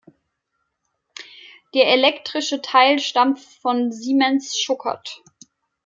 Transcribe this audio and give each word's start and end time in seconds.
Der 1.75 1.89
elektrische 1.93 2.59
Teil 2.63 2.97
stammt 2.97 3.39
von 3.39 3.91
Siemens-Schuckert. 3.91 5.21